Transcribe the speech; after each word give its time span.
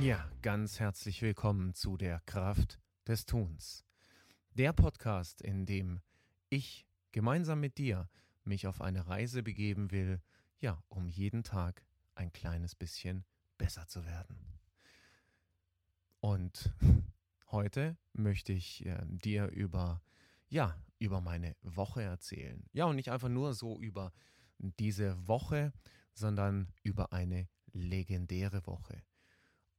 Ja, 0.00 0.26
ganz 0.40 0.80
herzlich 0.80 1.20
willkommen 1.20 1.74
zu 1.74 1.98
der 1.98 2.20
Kraft 2.20 2.80
des 3.06 3.26
Tuns. 3.26 3.84
Der 4.54 4.72
Podcast, 4.72 5.42
in 5.42 5.66
dem 5.66 6.00
ich 6.48 6.86
gemeinsam 7.12 7.60
mit 7.60 7.76
dir 7.76 8.08
mich 8.42 8.66
auf 8.66 8.80
eine 8.80 9.06
Reise 9.06 9.42
begeben 9.42 9.90
will, 9.90 10.22
ja, 10.60 10.82
um 10.88 11.08
jeden 11.08 11.44
Tag 11.44 11.84
ein 12.14 12.32
kleines 12.32 12.74
bisschen 12.74 13.26
besser 13.58 13.86
zu 13.86 14.06
werden. 14.06 14.58
Und 16.20 16.72
heute 17.50 17.98
möchte 18.14 18.54
ich 18.54 18.86
äh, 18.86 18.98
dir 19.04 19.48
über 19.48 20.00
ja, 20.48 20.76
über 20.98 21.20
meine 21.20 21.54
Woche 21.62 22.02
erzählen. 22.02 22.64
Ja, 22.72 22.86
und 22.86 22.96
nicht 22.96 23.10
einfach 23.10 23.28
nur 23.28 23.52
so 23.52 23.78
über 23.78 24.12
diese 24.58 25.28
Woche, 25.28 25.72
sondern 26.14 26.72
über 26.82 27.12
eine 27.12 27.48
legendäre 27.72 28.66
Woche. 28.66 29.02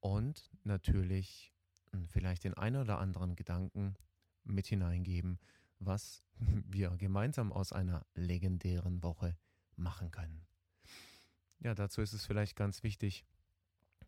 Und 0.04 0.52
natürlich 0.66 1.54
hm, 1.94 2.10
vielleicht 2.10 2.44
den 2.44 2.56
einen 2.56 2.82
oder 2.82 3.00
anderen 3.00 3.38
Gedanken 3.38 3.96
mit 4.44 4.68
hineingeben, 4.68 5.40
was 5.80 6.26
wir 6.68 6.90
gemeinsam 6.98 7.54
aus 7.54 7.72
einer 7.72 8.06
legendären 8.14 9.02
Woche 9.02 9.38
machen 9.78 10.12
können. 10.12 10.46
Ja, 11.60 11.74
dazu 11.74 12.02
ist 12.02 12.12
es 12.12 12.26
vielleicht 12.26 12.58
ganz 12.58 12.84
wichtig, 12.84 13.24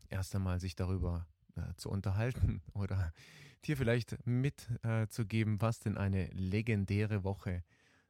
erst 0.10 0.36
einmal 0.36 0.60
sich 0.60 0.76
darüber 0.76 1.28
äh, 1.56 1.74
zu 1.78 1.90
unterhalten 1.90 2.62
oder 2.74 3.14
dir 3.64 3.78
vielleicht 3.78 4.18
mitzugeben, 4.28 5.56
äh, 5.56 5.62
was 5.62 5.80
denn 5.80 5.98
eine 5.98 6.26
legendäre 6.34 7.24
Woche 7.24 7.64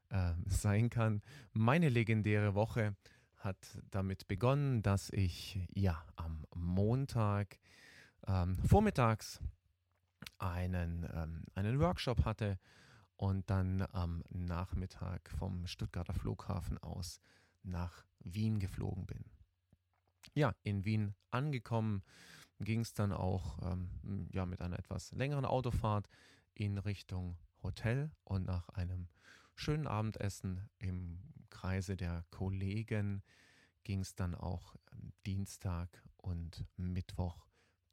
äh, 0.09 0.33
sein 0.47 0.89
kann. 0.89 1.21
Meine 1.53 1.89
legendäre 1.89 2.55
Woche 2.55 2.95
hat 3.35 3.79
damit 3.91 4.27
begonnen, 4.27 4.81
dass 4.81 5.11
ich 5.11 5.59
ja 5.75 6.03
am 6.15 6.47
Montag 6.55 7.59
ähm, 8.27 8.57
vormittags 8.67 9.39
einen, 10.37 11.07
ähm, 11.13 11.43
einen 11.53 11.79
Workshop 11.79 12.25
hatte 12.25 12.59
und 13.15 13.49
dann 13.49 13.81
am 13.93 14.23
Nachmittag 14.29 15.29
vom 15.29 15.67
Stuttgarter 15.67 16.13
Flughafen 16.13 16.77
aus 16.79 17.19
nach 17.63 18.05
Wien 18.19 18.59
geflogen 18.59 19.05
bin. 19.05 19.25
Ja, 20.33 20.53
in 20.63 20.85
Wien 20.85 21.15
angekommen 21.31 22.03
ging 22.59 22.81
es 22.81 22.93
dann 22.93 23.11
auch 23.11 23.59
ähm, 23.61 24.27
ja, 24.31 24.45
mit 24.45 24.61
einer 24.61 24.79
etwas 24.79 25.11
längeren 25.11 25.45
Autofahrt 25.45 26.09
in 26.53 26.77
Richtung 26.77 27.37
Hotel 27.61 28.11
und 28.23 28.45
nach 28.45 28.69
einem 28.69 29.07
schönen 29.55 29.87
Abendessen 29.87 30.69
im 30.77 31.19
Kreise 31.49 31.95
der 31.95 32.25
Kollegen 32.31 33.23
ging 33.83 34.01
es 34.01 34.15
dann 34.15 34.35
auch 34.35 34.75
ähm, 34.91 35.13
Dienstag 35.25 36.03
und 36.17 36.65
Mittwoch 36.77 37.45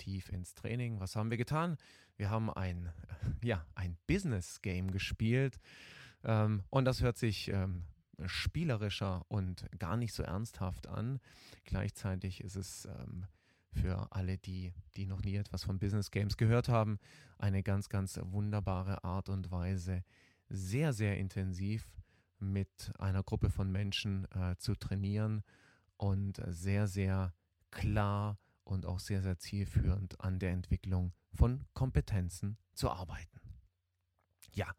tief 0.02 0.28
ins 0.30 0.54
Training. 0.54 0.98
Was 0.98 1.14
haben 1.14 1.30
wir 1.30 1.36
getan? 1.36 1.76
Wir 2.16 2.28
haben 2.28 2.50
ein, 2.50 2.92
ja, 3.42 3.64
ein 3.74 3.96
Business 4.08 4.60
Game 4.62 4.90
gespielt 4.90 5.60
ähm, 6.24 6.62
und 6.70 6.84
das 6.86 7.02
hört 7.02 7.16
sich 7.16 7.48
ähm, 7.48 7.84
spielerischer 8.26 9.24
und 9.28 9.68
gar 9.78 9.96
nicht 9.96 10.12
so 10.12 10.24
ernsthaft 10.24 10.88
an. 10.88 11.20
Gleichzeitig 11.64 12.42
ist 12.42 12.56
es 12.56 12.86
ähm, 12.86 13.26
für 13.70 14.08
alle, 14.10 14.38
die, 14.38 14.72
die 14.96 15.06
noch 15.06 15.22
nie 15.22 15.36
etwas 15.36 15.62
von 15.64 15.78
Business 15.78 16.10
Games 16.10 16.36
gehört 16.36 16.68
haben, 16.68 16.98
eine 17.38 17.62
ganz, 17.62 17.88
ganz 17.88 18.18
wunderbare 18.22 19.04
Art 19.04 19.28
und 19.28 19.52
Weise, 19.52 20.02
sehr, 20.48 20.92
sehr 20.92 21.16
intensiv 21.16 21.88
mit 22.40 22.92
einer 22.98 23.22
Gruppe 23.22 23.50
von 23.50 23.70
Menschen 23.70 24.26
äh, 24.32 24.56
zu 24.56 24.74
trainieren 24.74 25.44
und 25.96 26.42
sehr, 26.48 26.88
sehr 26.88 27.32
klar 27.70 28.36
und 28.64 28.86
auch 28.86 29.00
sehr, 29.00 29.22
sehr 29.22 29.38
zielführend 29.38 30.20
an 30.20 30.38
der 30.38 30.50
Entwicklung 30.50 31.12
von 31.32 31.64
Kompetenzen 31.72 32.58
zu 32.74 32.90
arbeiten. 32.90 33.40
Ja, 34.54 34.74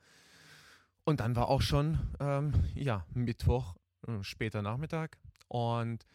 und 1.06 1.20
dann 1.20 1.36
war 1.36 1.50
auch 1.50 1.62
schon 1.62 2.00
ähm, 2.20 2.54
ja, 2.76 3.06
Mittwoch, 3.14 3.76
äh, 4.08 4.24
später 4.24 4.62
Nachmittag 4.62 5.20
und 5.48 6.06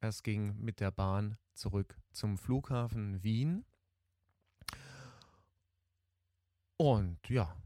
es 0.00 0.22
ging 0.22 0.56
mit 0.60 0.80
der 0.80 0.90
Bahn 0.90 1.36
zurück 1.54 1.98
zum 2.12 2.38
Flughafen 2.38 3.22
Wien. 3.22 3.64
Und 6.76 7.28
ja, 7.28 7.56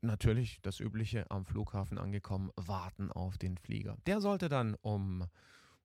natürlich 0.00 0.62
das 0.62 0.80
Übliche 0.80 1.30
am 1.30 1.44
Flughafen 1.44 1.98
angekommen, 1.98 2.50
warten 2.56 3.10
auf 3.12 3.36
den 3.36 3.58
Flieger. 3.58 3.98
Der 4.06 4.20
sollte 4.20 4.48
dann 4.48 4.74
um, 4.74 5.26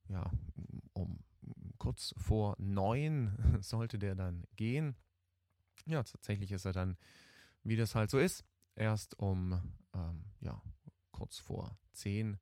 ja, 0.08 0.30
um 0.94 1.20
kurz 1.78 2.14
vor 2.18 2.56
neun 2.60 3.38
sollte 3.62 4.00
der 4.00 4.16
dann 4.16 4.46
gehen. 4.56 4.96
Ja, 5.86 6.04
tatsächlich 6.04 6.52
ist 6.52 6.66
er 6.66 6.74
dann, 6.74 6.98
wie 7.64 7.76
das 7.76 7.96
halt 7.96 8.10
so 8.10 8.20
ist, 8.20 8.46
erst 8.76 9.18
um 9.20 9.62
ähm, 9.94 10.26
ja, 10.40 10.62
kurz 11.12 11.38
vor 11.38 11.78
zehn 11.92 12.40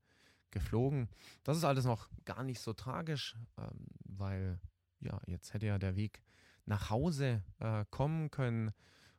geflogen. 0.51 1.09
Das 1.43 1.57
ist 1.57 1.63
alles 1.63 1.85
noch 1.85 2.09
gar 2.25 2.43
nicht 2.43 2.59
so 2.59 2.73
tragisch, 2.73 3.35
ähm, 3.57 3.87
weil 4.03 4.59
ja, 4.99 5.19
jetzt 5.25 5.53
hätte 5.53 5.67
ja 5.67 5.77
der 5.77 5.95
Weg 5.95 6.21
nach 6.65 6.89
Hause 6.89 7.43
äh, 7.59 7.85
kommen 7.89 8.31
können, 8.31 8.71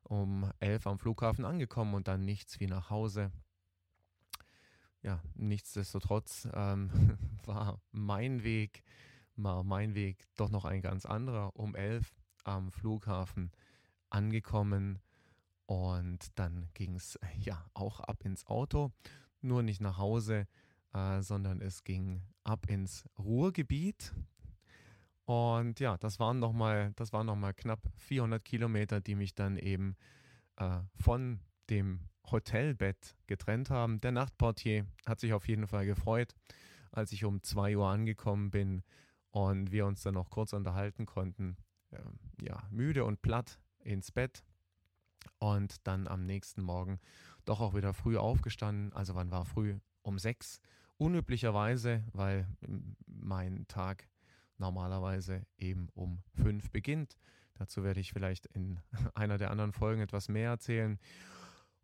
um 0.03 0.51
elf 0.61 0.87
am 0.87 0.99
Flughafen 0.99 1.45
angekommen 1.45 1.95
und 1.95 2.09
dann 2.09 2.25
nichts 2.25 2.61
wie 2.61 2.67
nach 2.67 2.91
Hause. 2.91 3.33
Ja, 5.03 5.23
nichtsdestotrotz 5.35 6.49
ähm, 6.53 6.91
war 7.45 7.81
mein 7.91 8.43
Weg, 8.45 8.83
war 9.37 9.65
mein 9.65 9.95
Weg 9.95 10.27
doch 10.37 10.51
noch 10.51 10.65
ein 10.65 10.83
ganz 10.83 11.07
anderer. 11.07 11.55
Um 11.57 11.75
elf 11.75 12.15
am 12.45 12.71
Flughafen 12.71 13.53
angekommen 14.11 14.99
und 15.67 16.37
dann 16.37 16.69
ging 16.75 16.97
es 16.97 17.19
ja 17.39 17.65
auch 17.75 18.01
ab 18.01 18.25
ins 18.25 18.45
Auto, 18.47 18.91
nur 19.41 19.63
nicht 19.63 19.81
nach 19.81 19.99
Hause, 19.99 20.49
äh, 20.93 21.23
sondern 21.23 21.61
es 21.61 21.85
ging 21.85 22.23
ab 22.43 22.67
ins 22.69 23.05
Ruhrgebiet. 23.19 24.13
Und 25.27 25.79
ja, 25.79 25.97
das 25.97 26.19
waren 26.19 26.41
nochmal, 26.41 26.93
noch 26.99 27.53
knapp 27.55 27.81
400 27.99 28.45
Kilometer, 28.45 29.01
die 29.01 29.15
mich 29.15 29.37
dann 29.37 29.57
eben 29.57 29.95
äh, 30.57 30.81
von 30.97 31.39
dem 31.71 32.01
Hotelbett 32.29 33.17
getrennt 33.29 33.71
haben. 33.71 34.01
Der 34.01 34.11
Nachtportier 34.11 34.87
hat 35.07 35.21
sich 35.21 35.33
auf 35.33 35.47
jeden 35.47 35.69
Fall 35.69 35.87
gefreut, 35.87 36.35
als 36.91 37.13
ich 37.13 37.25
um 37.25 37.45
2 37.45 37.77
Uhr 37.77 37.89
angekommen 37.89 38.51
bin 38.51 38.83
und 39.31 39.73
wir 39.73 39.87
uns 39.87 40.03
dann 40.03 40.15
noch 40.15 40.31
kurz 40.31 40.53
unterhalten 40.53 41.07
konnten. 41.07 41.57
Äh, 41.91 41.99
ja, 42.43 42.63
müde 42.71 43.05
und 43.05 43.23
platt 43.23 43.61
ins 43.81 44.11
Bett 44.11 44.45
und 45.39 45.87
dann 45.87 46.09
am 46.09 46.25
nächsten 46.25 46.63
Morgen 46.63 47.01
doch 47.45 47.61
auch 47.61 47.75
wieder 47.75 47.95
früh 47.95 48.17
aufgestanden. 48.17 48.93
Also 48.93 49.15
wann 49.15 49.31
war 49.31 49.45
früh? 49.45 49.79
Um 50.03 50.19
sechs. 50.19 50.61
Unüblicherweise, 50.97 52.05
weil 52.13 52.47
mein 53.07 53.67
Tag 53.69 54.09
normalerweise 54.59 55.47
eben 55.57 55.89
um 55.95 56.23
fünf 56.35 56.71
beginnt. 56.71 57.17
Dazu 57.55 57.83
werde 57.83 58.01
ich 58.01 58.13
vielleicht 58.13 58.47
in 58.47 58.81
einer 59.15 59.39
der 59.39 59.51
anderen 59.51 59.73
Folgen 59.73 60.03
etwas 60.03 60.29
mehr 60.29 60.51
erzählen. 60.51 60.99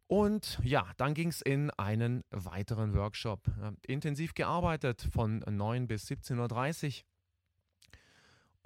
Und 0.08 0.60
ja, 0.62 0.86
dann 0.98 1.14
ging 1.14 1.28
es 1.28 1.42
in 1.42 1.70
einen 1.70 2.22
weiteren 2.30 2.94
Workshop. 2.94 3.50
Intensiv 3.82 4.34
gearbeitet 4.34 5.08
von 5.10 5.40
9 5.40 5.88
bis 5.88 6.08
17.30 6.08 7.00
Uhr 7.00 7.06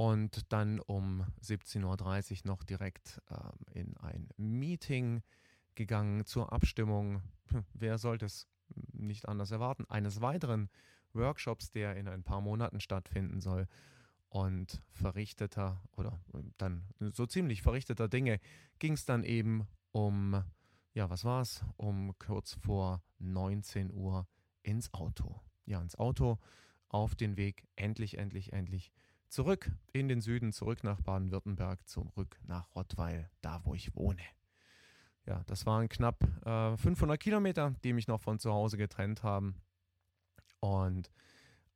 und 0.00 0.50
dann 0.50 0.80
um 0.80 1.26
17.30 1.42 1.84
Uhr 1.84 2.38
noch 2.46 2.64
direkt 2.64 3.20
ähm, 3.30 3.58
in 3.74 3.96
ein 3.98 4.30
Meeting 4.38 5.20
gegangen 5.74 6.24
zur 6.24 6.54
Abstimmung. 6.54 7.20
Hm, 7.48 7.66
wer 7.74 7.98
sollte 7.98 8.24
es 8.24 8.48
nicht 8.94 9.28
anders 9.28 9.50
erwarten? 9.50 9.84
Eines 9.90 10.22
weiteren 10.22 10.70
Workshops, 11.12 11.70
der 11.70 11.96
in 11.96 12.08
ein 12.08 12.22
paar 12.22 12.40
Monaten 12.40 12.80
stattfinden 12.80 13.42
soll. 13.42 13.66
Und 14.30 14.80
verrichteter 14.90 15.82
oder 15.92 16.18
dann 16.56 16.86
so 17.12 17.26
ziemlich 17.26 17.60
verrichteter 17.60 18.08
Dinge 18.08 18.40
ging 18.78 18.94
es 18.94 19.04
dann 19.04 19.22
eben 19.22 19.66
um, 19.92 20.42
ja, 20.94 21.10
was 21.10 21.26
war 21.26 21.42
es? 21.42 21.62
Um 21.76 22.18
kurz 22.18 22.54
vor 22.54 23.02
19 23.18 23.92
Uhr 23.92 24.26
ins 24.62 24.94
Auto. 24.94 25.42
Ja, 25.66 25.78
ins 25.82 25.98
Auto 25.98 26.38
auf 26.88 27.14
den 27.14 27.36
Weg 27.36 27.68
endlich, 27.76 28.16
endlich, 28.16 28.54
endlich 28.54 28.90
Zurück 29.30 29.70
in 29.92 30.08
den 30.08 30.20
Süden, 30.20 30.52
zurück 30.52 30.82
nach 30.82 31.00
Baden-Württemberg, 31.02 31.88
zurück 31.88 32.36
nach 32.48 32.74
Rottweil, 32.74 33.30
da 33.42 33.60
wo 33.64 33.74
ich 33.74 33.94
wohne. 33.94 34.24
Ja, 35.24 35.44
das 35.46 35.66
waren 35.66 35.88
knapp 35.88 36.24
äh, 36.44 36.76
500 36.76 37.20
Kilometer, 37.20 37.76
die 37.84 37.92
mich 37.92 38.08
noch 38.08 38.20
von 38.20 38.40
zu 38.40 38.52
Hause 38.52 38.76
getrennt 38.76 39.22
haben. 39.22 39.54
Und 40.58 41.12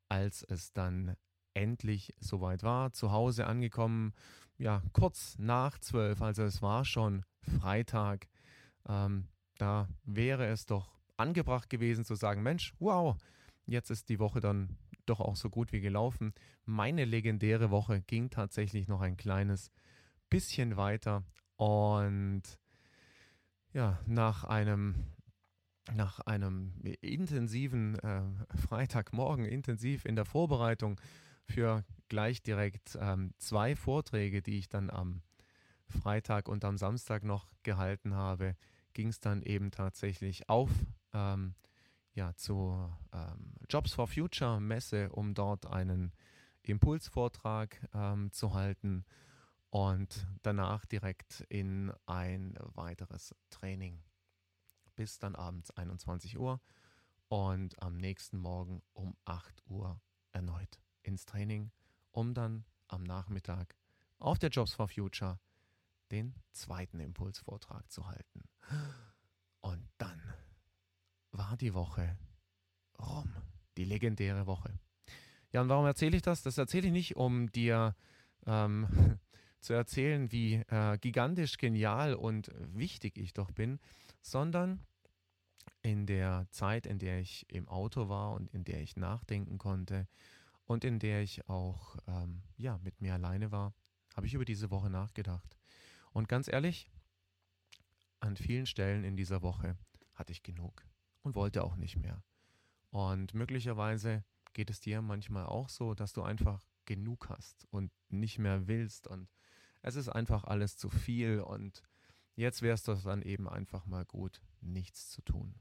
als 0.08 0.42
es 0.42 0.72
dann 0.72 1.16
endlich 1.54 2.12
soweit 2.18 2.64
war, 2.64 2.92
zu 2.92 3.12
Hause 3.12 3.46
angekommen, 3.46 4.14
ja, 4.58 4.82
kurz 4.92 5.38
nach 5.38 5.78
zwölf, 5.78 6.20
also 6.22 6.42
es 6.42 6.60
war 6.60 6.84
schon 6.84 7.24
Freitag, 7.40 8.26
ähm, 8.88 9.28
da 9.58 9.86
wäre 10.02 10.46
es 10.46 10.66
doch 10.66 10.90
angebracht 11.16 11.70
gewesen 11.70 12.04
zu 12.04 12.16
sagen, 12.16 12.42
Mensch, 12.42 12.74
wow, 12.80 13.16
jetzt 13.64 13.90
ist 13.90 14.08
die 14.08 14.18
Woche 14.18 14.40
dann 14.40 14.76
doch 15.06 15.20
auch 15.20 15.36
so 15.36 15.50
gut 15.50 15.72
wie 15.72 15.80
gelaufen. 15.80 16.34
Meine 16.64 17.04
legendäre 17.04 17.70
Woche 17.70 18.02
ging 18.02 18.30
tatsächlich 18.30 18.88
noch 18.88 19.00
ein 19.00 19.16
kleines 19.16 19.70
bisschen 20.30 20.76
weiter 20.76 21.22
und 21.56 22.42
ja, 23.72 23.98
nach 24.06 24.44
einem 24.44 24.94
nach 25.92 26.20
einem 26.20 26.72
intensiven 27.02 27.98
äh, 27.98 28.22
Freitagmorgen, 28.56 29.44
intensiv 29.44 30.06
in 30.06 30.16
der 30.16 30.24
Vorbereitung 30.24 30.98
für 31.44 31.84
gleich 32.08 32.42
direkt 32.42 32.96
ähm, 33.00 33.34
zwei 33.38 33.76
Vorträge, 33.76 34.40
die 34.40 34.56
ich 34.56 34.70
dann 34.70 34.88
am 34.88 35.20
Freitag 35.86 36.48
und 36.48 36.64
am 36.64 36.78
Samstag 36.78 37.22
noch 37.22 37.46
gehalten 37.62 38.14
habe, 38.14 38.56
ging 38.94 39.08
es 39.08 39.20
dann 39.20 39.42
eben 39.42 39.70
tatsächlich 39.70 40.48
auf 40.48 40.70
ähm, 41.12 41.54
ja, 42.14 42.34
zur 42.37 42.96
ähm, 43.12 43.55
Jobs 43.69 43.93
for 43.93 44.06
Future 44.06 44.61
Messe, 44.61 45.11
um 45.11 45.34
dort 45.34 45.66
einen 45.66 46.12
Impulsvortrag 46.62 47.88
ähm, 47.93 48.32
zu 48.32 48.55
halten 48.55 49.05
und 49.70 50.26
danach 50.43 50.87
direkt 50.87 51.40
in 51.49 51.93
ein 52.06 52.56
weiteres 52.75 53.34
Training 53.50 54.02
bis 54.94 55.19
dann 55.19 55.34
abends 55.34 55.70
21 55.72 56.38
Uhr 56.38 56.61
und 57.28 57.81
am 57.82 57.96
nächsten 57.96 58.38
Morgen 58.38 58.82
um 58.93 59.17
8 59.25 59.62
Uhr 59.67 60.00
erneut 60.32 60.81
ins 61.02 61.26
Training, 61.26 61.72
um 62.12 62.34
dann 62.34 62.64
am 62.88 63.02
Nachmittag 63.02 63.76
auf 64.19 64.38
der 64.38 64.50
Jobs 64.50 64.75
for 64.75 64.88
Future 64.88 65.40
den 66.10 66.34
zweiten 66.52 67.00
Impulsvortrag 67.00 67.90
zu 67.90 68.06
halten. 68.06 68.44
War 71.34 71.56
die 71.56 71.75
Woche 71.75 72.16
rum, 72.96 73.34
die 73.76 73.84
legendäre 73.84 74.46
Woche. 74.46 74.78
Ja, 75.50 75.62
und 75.62 75.69
warum 75.69 75.84
erzähle 75.84 76.16
ich 76.16 76.22
das? 76.22 76.42
Das 76.42 76.58
erzähle 76.58 76.86
ich 76.86 76.92
nicht, 76.92 77.16
um 77.16 77.50
dir 77.50 77.96
ähm, 78.46 79.19
zu 79.60 79.72
erzählen, 79.72 80.31
wie 80.31 80.62
äh, 80.69 80.96
gigantisch 80.98 81.58
genial 81.58 82.14
und 82.14 82.52
wichtig 82.72 83.19
ich 83.19 83.32
doch 83.32 83.50
bin, 83.50 83.81
sondern 84.22 84.86
in 85.82 86.06
der 86.06 86.46
Zeit, 86.50 86.86
in 86.86 87.00
der 87.00 87.19
ich 87.19 87.50
im 87.50 87.66
Auto 87.66 88.08
war 88.08 88.34
und 88.34 88.48
in 88.54 88.62
der 88.62 88.81
ich 88.81 88.96
nachdenken 88.96 89.58
konnte 89.58 90.06
und 90.66 90.84
in 90.84 91.00
der 91.00 91.20
ich 91.22 91.48
auch 91.48 91.96
ähm, 92.06 92.44
ja, 92.56 92.78
mit 92.78 93.00
mir 93.00 93.14
alleine 93.14 93.50
war, 93.50 93.75
habe 94.14 94.28
ich 94.28 94.34
über 94.34 94.44
diese 94.44 94.70
Woche 94.70 94.88
nachgedacht. 94.88 95.56
Und 96.12 96.28
ganz 96.28 96.46
ehrlich, 96.46 96.88
an 98.20 98.36
vielen 98.36 98.66
Stellen 98.66 99.02
in 99.02 99.16
dieser 99.16 99.42
Woche 99.42 99.76
hatte 100.14 100.31
ich 100.31 100.44
genug 100.44 100.84
und 101.24 101.34
wollte 101.34 101.64
auch 101.64 101.74
nicht 101.74 101.96
mehr. 101.96 102.22
Und 102.90 103.34
möglicherweise 103.34 104.24
geht 104.52 104.70
es 104.70 104.78
dir 104.78 105.02
manchmal 105.02 105.46
auch 105.46 105.68
so, 105.68 105.94
dass 105.94 106.12
du 106.12 106.22
einfach 106.22 106.64
genug 106.84 107.28
hast 107.28 107.66
und 107.70 107.90
nicht 108.08 108.38
mehr 108.38 108.68
willst 108.68 109.08
und 109.08 109.28
es 109.82 109.96
ist 109.96 110.08
einfach 110.08 110.44
alles 110.44 110.76
zu 110.76 110.88
viel 110.88 111.40
und 111.40 111.82
jetzt 112.36 112.62
wäre 112.62 112.74
es 112.74 112.84
doch 112.84 113.02
dann 113.02 113.22
eben 113.22 113.48
einfach 113.48 113.84
mal 113.86 114.04
gut, 114.04 114.40
nichts 114.60 115.10
zu 115.10 115.22
tun. 115.22 115.54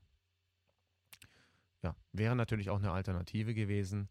Ja, 1.81 1.95
wäre 2.11 2.35
natürlich 2.35 2.69
auch 2.69 2.77
eine 2.77 2.91
Alternative 2.91 3.53
gewesen, 3.53 4.09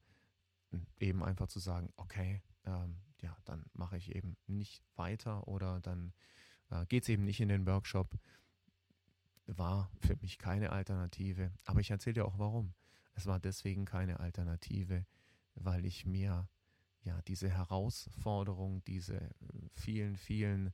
eben 0.98 1.22
einfach 1.22 1.48
zu 1.48 1.60
sagen, 1.60 1.92
okay, 1.96 2.42
ähm, 2.64 2.96
ja, 3.20 3.36
dann 3.44 3.64
mache 3.72 3.96
ich 3.96 4.14
eben 4.14 4.36
nicht 4.46 4.82
weiter 4.96 5.46
oder 5.46 5.80
dann 5.80 6.12
äh, 6.70 6.84
geht 6.86 7.04
es 7.04 7.08
eben 7.08 7.24
nicht 7.24 7.40
in 7.40 7.48
den 7.48 7.66
Workshop. 7.66 8.18
War 9.46 9.90
für 9.98 10.16
mich 10.16 10.38
keine 10.38 10.70
Alternative. 10.70 11.52
Aber 11.64 11.80
ich 11.80 11.90
erzähle 11.90 12.14
dir 12.14 12.24
auch 12.24 12.38
warum. 12.38 12.74
Es 13.14 13.26
war 13.26 13.40
deswegen 13.40 13.84
keine 13.84 14.20
Alternative, 14.20 15.04
weil 15.54 15.84
ich 15.84 16.06
mir 16.06 16.48
ja 17.02 17.20
diese 17.22 17.50
Herausforderung, 17.50 18.84
diese 18.84 19.16
äh, 19.16 19.30
vielen, 19.74 20.16
vielen 20.16 20.72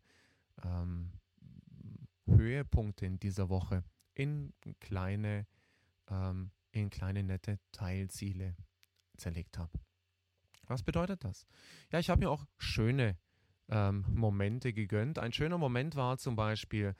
ähm, 0.62 1.12
Höhepunkte 2.26 3.06
in 3.06 3.18
dieser 3.18 3.48
Woche 3.48 3.84
in 4.14 4.52
kleine, 4.80 5.46
ähm, 6.08 6.50
in 6.72 6.90
kleine 6.90 7.22
nette 7.22 7.58
Teilziele 7.72 8.56
zerlegt 9.16 9.58
habe. 9.58 9.72
Was 10.66 10.82
bedeutet 10.82 11.24
das? 11.24 11.46
Ja, 11.90 11.98
ich 11.98 12.10
habe 12.10 12.20
mir 12.20 12.30
auch 12.30 12.46
schöne 12.58 13.16
ähm, 13.68 14.04
Momente 14.10 14.72
gegönnt. 14.72 15.18
Ein 15.18 15.32
schöner 15.32 15.58
Moment 15.58 15.96
war 15.96 16.18
zum 16.18 16.36
Beispiel 16.36 16.94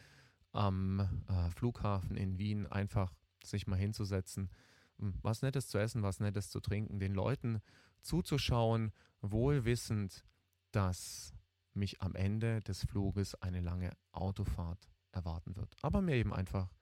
am 0.53 1.01
äh, 1.29 1.51
Flughafen 1.51 2.17
in 2.17 2.39
Wien 2.39 2.67
einfach 2.67 3.13
sich 3.45 3.67
mal 3.67 3.77
hinzusetzen, 3.77 4.51
hm, 4.99 5.15
was 5.23 5.43
Nettes 5.43 5.69
zu 5.69 5.79
essen, 5.79 6.03
was 6.03 6.21
Nettes 6.21 6.51
zu 6.51 6.61
trinken, 6.61 6.99
den 6.99 7.15
Leuten 7.15 7.61
zuzuschauen, 8.03 8.93
wohl 9.21 9.65
wissend, 9.65 10.25
dass 10.73 11.35
mich 11.75 12.01
am 12.03 12.15
Ende 12.15 12.61
des 12.61 12.85
Fluges 12.85 13.35
eine 13.37 13.61
lange 13.61 13.97
Autofahrt 14.13 14.89
erwarten 15.13 15.57
wird. 15.57 15.77
Aber 15.83 16.03
mir 16.03 16.17
eben 16.17 16.35
einfach 16.35 16.73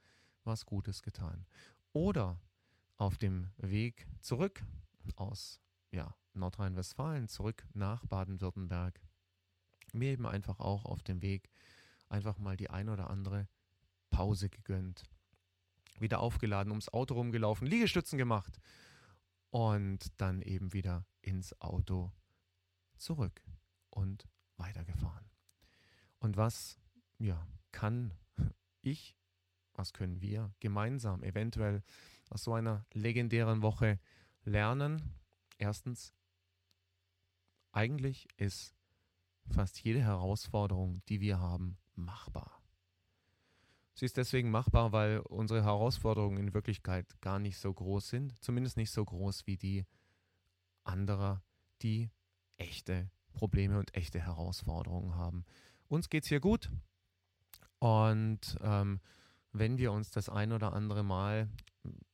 was 0.45 0.65
Gutes 0.65 1.03
getan. 1.03 1.47
Oder 1.93 2.41
auf 2.97 3.19
dem 3.19 3.51
Weg 3.59 4.07
zurück 4.21 4.65
aus 5.17 5.61
ja, 5.91 6.15
Nordrhein-Westfalen, 6.35 7.29
zurück 7.29 7.67
nach 7.75 8.05
Baden-Württemberg, 8.07 9.01
mir 9.93 10.13
eben 10.13 10.27
einfach 10.27 10.61
auch 10.61 10.85
auf 10.85 11.03
dem 11.03 11.23
Weg 11.23 11.51
einfach 12.09 12.39
mal 12.39 12.57
die 12.57 12.71
ein 12.71 12.89
oder 12.89 13.11
andere 13.11 13.49
Pause 14.17 14.49
gegönnt. 14.49 15.05
Wieder 15.99 16.21
aufgeladen, 16.21 16.71
ums 16.71 16.89
Auto 16.89 17.13
rumgelaufen, 17.13 17.67
Liegestützen 17.67 18.17
gemacht 18.17 18.59
und 19.51 20.11
dann 20.17 20.41
eben 20.41 20.73
wieder 20.73 21.05
ins 21.21 21.61
Auto 21.61 22.13
zurück 22.97 23.43
und 23.91 24.27
weitergefahren. 24.57 25.29
Und 26.19 26.39
was 26.39 26.79
ja, 27.19 27.47
kann 27.73 28.15
ich, 28.81 29.19
was 29.75 29.93
können 29.93 30.23
wir 30.23 30.51
gemeinsam 30.61 31.23
eventuell 31.23 31.83
aus 32.31 32.43
so 32.43 32.55
einer 32.55 32.87
legendären 32.95 33.61
Woche 33.61 34.01
lernen? 34.45 35.13
Erstens, 35.59 36.15
eigentlich 37.71 38.29
ist 38.39 38.75
fast 39.51 39.79
jede 39.85 40.01
Herausforderung, 40.01 41.03
die 41.11 41.21
wir 41.21 41.39
haben, 41.39 41.77
machbar. 41.95 42.66
Sie 43.99 44.05
ist 44.05 44.19
deswegen 44.19 44.51
machbar, 44.51 44.93
weil 44.93 45.21
unsere 45.21 45.65
Herausforderungen 45.65 46.37
in 46.37 46.55
Wirklichkeit 46.55 47.19
gar 47.23 47.39
nicht 47.39 47.57
so 47.57 47.73
groß 47.73 48.11
sind, 48.11 48.45
zumindest 48.45 48.77
nicht 48.77 48.91
so 48.91 49.03
groß 49.03 49.47
wie 49.47 49.57
die 49.57 49.87
anderer, 50.85 51.43
die 51.81 52.11
echte 52.59 53.11
Probleme 53.33 53.79
und 53.79 53.95
echte 53.95 54.21
Herausforderungen 54.21 55.15
haben. 55.15 55.47
Uns 55.89 56.11
geht 56.11 56.25
es 56.25 56.29
hier 56.29 56.41
gut 56.41 56.71
und 57.79 58.59
ähm, 58.61 59.01
wenn 59.53 59.79
wir 59.79 59.93
uns 59.93 60.11
das 60.11 60.29
ein 60.29 60.53
oder 60.53 60.75
andere 60.75 61.03
Mal, 61.03 61.49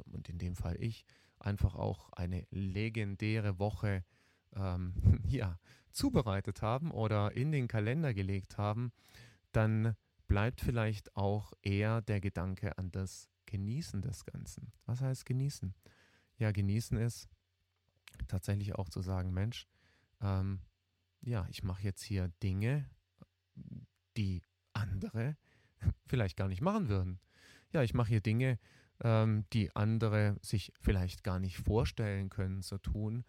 und 0.04 0.28
in 0.28 0.38
dem 0.38 0.54
Fall 0.54 0.76
ich, 0.80 1.04
einfach 1.40 1.74
auch 1.74 2.10
eine 2.12 2.46
legendäre 2.50 3.58
Woche 3.58 4.04
ähm, 4.54 4.94
ja, 5.26 5.58
zubereitet 5.90 6.62
haben 6.62 6.92
oder 6.92 7.32
in 7.32 7.50
den 7.50 7.66
Kalender 7.66 8.14
gelegt 8.14 8.56
haben, 8.56 8.92
dann 9.50 9.96
bleibt 10.32 10.62
vielleicht 10.62 11.14
auch 11.14 11.52
eher 11.60 12.00
der 12.00 12.18
Gedanke 12.18 12.78
an 12.78 12.90
das 12.90 13.28
Genießen 13.44 14.00
des 14.00 14.24
Ganzen. 14.24 14.72
Was 14.86 15.02
heißt 15.02 15.26
genießen? 15.26 15.74
Ja, 16.38 16.52
genießen 16.52 16.96
ist 16.96 17.28
tatsächlich 18.28 18.74
auch 18.74 18.88
zu 18.88 19.02
sagen, 19.02 19.34
Mensch, 19.34 19.68
ähm, 20.22 20.62
ja, 21.20 21.46
ich 21.50 21.62
mache 21.62 21.82
jetzt 21.82 22.02
hier 22.02 22.28
Dinge, 22.42 22.88
die 24.16 24.42
andere 24.72 25.36
vielleicht 26.06 26.38
gar 26.38 26.48
nicht 26.48 26.62
machen 26.62 26.88
würden. 26.88 27.20
Ja, 27.74 27.82
ich 27.82 27.92
mache 27.92 28.08
hier 28.08 28.22
Dinge, 28.22 28.58
ähm, 29.04 29.44
die 29.52 29.76
andere 29.76 30.38
sich 30.40 30.72
vielleicht 30.80 31.24
gar 31.24 31.40
nicht 31.40 31.58
vorstellen 31.58 32.30
können 32.30 32.62
zu 32.62 32.78
tun. 32.78 33.26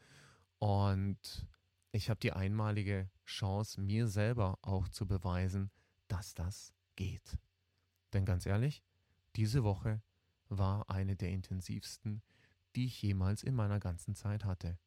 Und 0.58 1.50
ich 1.92 2.10
habe 2.10 2.22
die 2.22 2.32
einmalige 2.32 3.10
Chance, 3.26 3.82
mir 3.82 4.08
selber 4.08 4.58
auch 4.62 4.88
zu 4.88 5.06
beweisen, 5.06 5.70
dass 6.08 6.34
das 6.34 6.74
geht. 6.96 7.38
Denn 8.14 8.26
ganz 8.26 8.46
ehrlich, 8.46 8.84
diese 9.36 9.64
Woche 9.64 10.02
war 10.50 10.90
eine 10.90 11.16
der 11.16 11.30
intensivsten, 11.30 12.22
die 12.76 12.86
ich 12.86 13.02
jemals 13.02 13.44
in 13.44 13.56
meiner 13.56 13.80
ganzen 13.80 14.16
Zeit 14.16 14.46
hatte. 14.46 14.78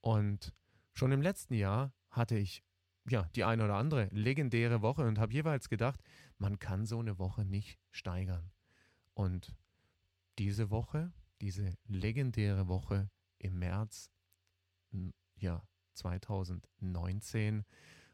Und 0.00 0.54
schon 0.94 1.12
im 1.12 1.22
letzten 1.22 1.54
Jahr 1.54 1.92
hatte 2.10 2.36
ich 2.36 2.64
ja 3.08 3.28
die 3.34 3.44
eine 3.44 3.64
oder 3.64 3.74
andere 3.74 4.08
legendäre 4.12 4.82
Woche 4.82 5.06
und 5.06 5.18
habe 5.18 5.32
jeweils 5.32 5.68
gedacht, 5.68 6.00
man 6.38 6.58
kann 6.58 6.86
so 6.86 6.98
eine 6.98 7.18
Woche 7.18 7.44
nicht 7.44 7.78
steigern. 7.90 8.52
Und 9.14 9.54
diese 10.38 10.70
Woche, 10.70 11.12
diese 11.40 11.74
legendäre 11.86 12.68
Woche 12.68 13.10
im 13.38 13.58
März 13.58 14.10
ja, 15.36 15.62
2019 15.94 17.64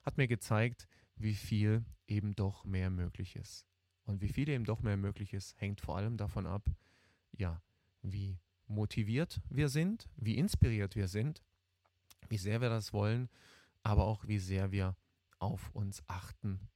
hat 0.02 0.16
mir 0.16 0.28
gezeigt, 0.28 0.88
wie 1.16 1.34
viel 1.34 1.84
eben 2.06 2.34
doch 2.34 2.64
mehr 2.64 2.90
möglich 2.90 3.36
ist. 3.36 3.66
Und 4.04 4.20
wie 4.20 4.28
viel 4.28 4.48
eben 4.48 4.64
doch 4.64 4.82
mehr 4.82 4.96
möglich 4.96 5.32
ist, 5.32 5.60
hängt 5.60 5.80
vor 5.80 5.96
allem 5.96 6.16
davon 6.16 6.46
ab, 6.46 6.64
ja, 7.32 7.60
wie 8.02 8.38
motiviert 8.68 9.40
wir 9.48 9.68
sind, 9.68 10.08
wie 10.16 10.36
inspiriert 10.36 10.94
wir 10.94 11.08
sind, 11.08 11.42
wie 12.28 12.38
sehr 12.38 12.60
wir 12.60 12.68
das 12.68 12.92
wollen, 12.92 13.28
aber 13.82 14.04
auch 14.04 14.26
wie 14.26 14.38
sehr 14.38 14.70
wir 14.70 14.96
auf 15.38 15.70
uns 15.74 16.02
achten 16.08 16.68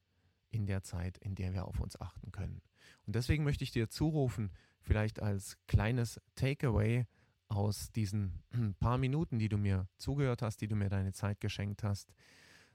in 0.51 0.67
der 0.67 0.83
Zeit, 0.83 1.19
in 1.19 1.35
der 1.35 1.53
wir 1.53 1.67
auf 1.67 1.81
uns 1.81 2.01
achten 2.01 2.33
können. 2.33 2.63
Und 3.07 3.15
deswegen 3.15 3.45
möchte 3.45 3.65
ich 3.65 3.71
dir 3.71 3.89
zurufen, 3.89 4.53
vielleicht 4.81 5.21
als 5.21 5.57
kleines 5.67 6.21
Takeaway 6.35 7.07
aus 7.49 7.91
diesen 7.93 8.43
paar 8.81 8.99
Minuten, 8.99 9.39
die 9.39 9.49
du 9.49 9.59
mir 9.59 9.89
zugehört 9.99 10.43
hast, 10.43 10.61
die 10.61 10.69
du 10.69 10.77
mir 10.77 10.89
deine 10.89 11.13
Zeit 11.13 11.41
geschenkt 11.41 11.83
hast, 11.83 12.13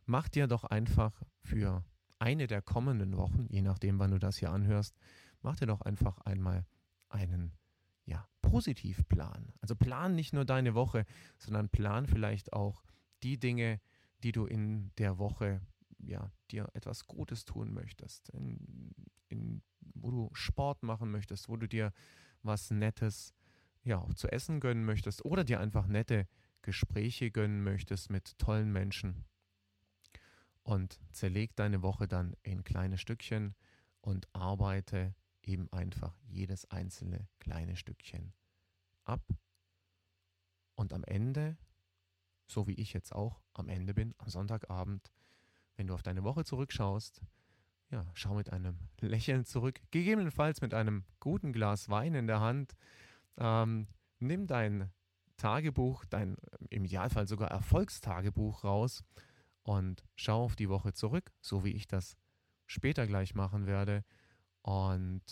mach 0.05 0.29
dir 0.29 0.47
doch 0.47 0.63
einfach 0.63 1.21
für 1.41 1.83
eine 2.19 2.47
der 2.47 2.62
kommenden 2.62 3.17
Wochen, 3.17 3.47
je 3.50 3.62
nachdem, 3.62 4.00
wann 4.00 4.12
du 4.12 4.19
das 4.19 4.38
hier 4.38 4.51
anhörst, 4.51 4.95
mach 5.41 5.57
dir 5.57 5.67
doch 5.67 5.81
einfach 5.81 6.19
einmal 6.19 6.65
einen 7.09 7.53
ja, 8.05 8.27
Positivplan. 8.41 9.53
Also 9.62 9.75
plan 9.75 10.15
nicht 10.15 10.33
nur 10.33 10.45
deine 10.45 10.75
Woche, 10.75 11.05
sondern 11.38 11.69
plan 11.69 12.07
vielleicht 12.07 12.53
auch 12.53 12.83
die 13.24 13.39
Dinge, 13.39 13.79
die 14.24 14.31
du 14.31 14.45
in 14.45 14.91
der 14.97 15.17
Woche 15.17 15.62
ja, 16.00 16.31
dir 16.51 16.69
etwas 16.74 17.05
Gutes 17.05 17.45
tun 17.45 17.74
möchtest, 17.74 18.29
in, 18.29 18.93
in, 19.27 19.62
wo 19.93 20.12
du 20.12 20.29
Sport 20.33 20.83
machen 20.83 21.12
möchtest, 21.12 21.50
wo 21.50 21.57
du 21.57 21.67
dir 21.67 21.91
was 22.43 22.69
Nettes 22.69 23.33
ja, 23.83 24.00
auch 24.00 24.13
zu 24.13 24.31
essen 24.31 24.59
gönnen 24.59 24.83
möchtest 24.83 25.24
oder 25.25 25.43
dir 25.43 25.59
einfach 25.59 25.88
nette 25.88 26.27
Gespräche 26.62 27.29
gönnen 27.29 27.63
möchtest 27.63 28.09
mit 28.09 28.38
tollen 28.39 28.71
Menschen. 28.71 29.25
Und 30.65 31.00
zerleg 31.12 31.55
deine 31.55 31.84
Woche 31.84 32.07
dann 32.07 32.36
in 32.41 32.63
kleine 32.63 32.98
Stückchen 32.98 33.53
und 34.01 34.27
arbeite 34.34 35.13
eben 35.43 35.72
einfach 35.72 36.17
jedes 36.25 36.69
einzelne 36.72 37.27
kleine 37.39 37.75
Stückchen 37.75 38.34
ab. 39.03 39.22
Und 40.74 40.91
am 40.91 41.03
Ende, 41.03 41.55
so 42.48 42.65
wie 42.65 42.74
ich 42.74 42.93
jetzt 42.93 43.13
auch 43.13 43.43
am 43.53 43.69
Ende 43.69 43.93
bin, 43.93 44.15
am 44.17 44.27
Sonntagabend, 44.27 45.12
wenn 45.75 45.86
du 45.86 45.93
auf 45.93 46.01
deine 46.01 46.24
Woche 46.24 46.43
zurückschaust, 46.43 47.22
ja, 47.91 48.03
schau 48.15 48.34
mit 48.34 48.51
einem 48.51 48.79
Lächeln 49.01 49.45
zurück, 49.45 49.79
gegebenenfalls 49.91 50.62
mit 50.62 50.74
einem 50.74 51.05
guten 51.19 51.53
Glas 51.53 51.89
Wein 51.89 52.15
in 52.15 52.25
der 52.25 52.39
Hand. 52.39 52.75
Ähm, 53.38 53.88
nimm 54.17 54.48
dein 54.48 54.91
Tagebuch, 55.38 56.05
dein 56.05 56.38
im 56.72 56.86
Idealfall 56.86 57.27
sogar 57.27 57.51
Erfolgstagebuch 57.51 58.63
raus 58.63 59.03
und 59.65 60.05
schau 60.15 60.43
auf 60.43 60.55
die 60.55 60.69
Woche 60.69 60.93
zurück, 60.93 61.34
so 61.41 61.65
wie 61.65 61.72
ich 61.72 61.88
das 61.88 62.15
später 62.67 63.07
gleich 63.07 63.34
machen 63.34 63.65
werde 63.65 64.05
und 64.62 65.24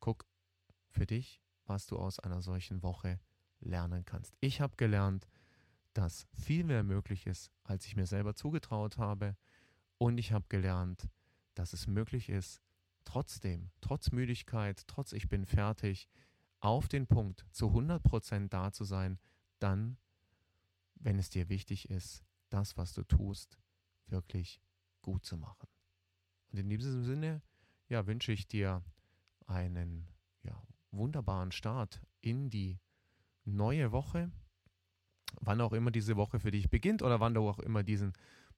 guck 0.00 0.26
für 0.90 1.06
dich, 1.06 1.40
was 1.64 1.86
du 1.86 1.96
aus 1.96 2.18
einer 2.18 2.42
solchen 2.42 2.82
Woche 2.82 3.20
lernen 3.60 4.04
kannst. 4.04 4.34
Ich 4.40 4.60
habe 4.60 4.76
gelernt, 4.76 5.28
dass 5.92 6.26
viel 6.32 6.64
mehr 6.64 6.82
möglich 6.82 7.26
ist, 7.26 7.52
als 7.62 7.86
ich 7.86 7.94
mir 7.94 8.06
selber 8.06 8.34
zugetraut 8.34 8.98
habe. 8.98 9.36
Und 9.96 10.18
ich 10.18 10.32
habe 10.32 10.44
gelernt, 10.48 11.08
dass 11.54 11.72
es 11.72 11.86
möglich 11.86 12.28
ist, 12.28 12.60
trotzdem, 13.04 13.70
trotz 13.80 14.10
Müdigkeit, 14.10 14.82
trotz 14.88 15.12
ich 15.12 15.28
bin 15.28 15.46
fertig, 15.46 16.08
auf 16.58 16.88
den 16.88 17.06
Punkt 17.06 17.46
zu 17.52 17.68
100% 17.68 18.48
da 18.48 18.72
zu 18.72 18.82
sein, 18.84 19.18
dann, 19.60 19.98
wenn 20.96 21.18
es 21.18 21.30
dir 21.30 21.48
wichtig 21.48 21.90
ist, 21.90 22.24
das, 22.50 22.76
was 22.76 22.92
du 22.92 23.02
tust, 23.02 23.58
wirklich 24.06 24.60
gut 25.02 25.24
zu 25.24 25.36
machen. 25.36 25.68
Und 26.52 26.58
in 26.58 26.68
diesem 26.68 27.04
Sinne 27.04 27.42
ja, 27.88 28.06
wünsche 28.06 28.32
ich 28.32 28.46
dir 28.46 28.82
einen 29.46 30.08
ja, 30.42 30.60
wunderbaren 30.90 31.52
Start 31.52 32.00
in 32.20 32.50
die 32.50 32.80
neue 33.44 33.92
Woche. 33.92 34.30
Wann 35.40 35.60
auch 35.60 35.72
immer 35.72 35.90
diese 35.90 36.16
Woche 36.16 36.40
für 36.40 36.50
dich 36.50 36.70
beginnt 36.70 37.02
oder 37.02 37.20
wann 37.20 37.34
du 37.34 37.48
auch 37.48 37.58
immer 37.58 37.82
diesen 37.82 38.12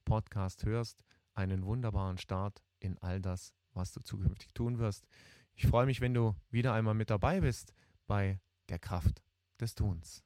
Podcast 0.04 0.64
hörst, 0.64 1.02
einen 1.34 1.64
wunderbaren 1.64 2.18
Start 2.18 2.62
in 2.78 2.98
all 2.98 3.20
das, 3.20 3.52
was 3.72 3.92
du 3.92 4.00
zukünftig 4.00 4.54
tun 4.54 4.78
wirst. 4.78 5.06
Ich 5.54 5.66
freue 5.66 5.86
mich, 5.86 6.00
wenn 6.00 6.14
du 6.14 6.34
wieder 6.50 6.72
einmal 6.72 6.94
mit 6.94 7.10
dabei 7.10 7.40
bist 7.40 7.74
bei 8.06 8.40
der 8.68 8.78
Kraft 8.78 9.22
des 9.60 9.74
Tuns. 9.74 10.24